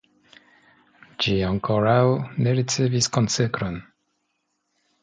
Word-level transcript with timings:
Ĝi 1.25 1.35
ankoraŭ 1.49 1.99
ne 2.43 2.57
ricevis 2.61 3.13
konsekron. 3.19 3.79